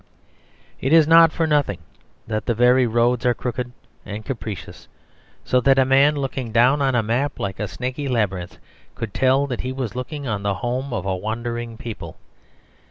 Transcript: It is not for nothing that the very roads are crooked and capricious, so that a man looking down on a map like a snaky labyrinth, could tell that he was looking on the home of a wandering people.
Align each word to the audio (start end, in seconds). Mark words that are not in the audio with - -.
It 0.79 0.93
is 0.93 1.07
not 1.07 1.31
for 1.31 1.45
nothing 1.45 1.77
that 2.25 2.47
the 2.47 2.55
very 2.55 2.87
roads 2.87 3.23
are 3.23 3.35
crooked 3.35 3.71
and 4.03 4.25
capricious, 4.25 4.87
so 5.45 5.61
that 5.61 5.77
a 5.77 5.85
man 5.85 6.15
looking 6.15 6.51
down 6.51 6.81
on 6.81 6.95
a 6.95 7.03
map 7.03 7.37
like 7.39 7.59
a 7.59 7.67
snaky 7.67 8.07
labyrinth, 8.07 8.57
could 8.95 9.13
tell 9.13 9.45
that 9.45 9.61
he 9.61 9.71
was 9.71 9.95
looking 9.95 10.25
on 10.27 10.41
the 10.41 10.55
home 10.55 10.91
of 10.91 11.05
a 11.05 11.15
wandering 11.15 11.77
people. 11.77 12.17